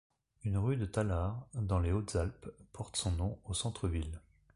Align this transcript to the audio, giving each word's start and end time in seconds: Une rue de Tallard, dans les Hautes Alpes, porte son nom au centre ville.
Une 0.45 0.57
rue 0.57 0.77
de 0.77 0.87
Tallard, 0.87 1.45
dans 1.53 1.77
les 1.77 1.91
Hautes 1.91 2.15
Alpes, 2.15 2.49
porte 2.73 2.95
son 2.95 3.11
nom 3.11 3.37
au 3.45 3.53
centre 3.53 3.87
ville. 3.87 4.19